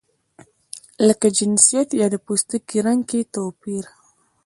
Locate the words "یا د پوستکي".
2.01-2.77